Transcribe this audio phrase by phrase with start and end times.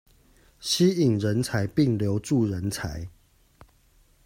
[0.59, 3.07] 吸引人才並留住人才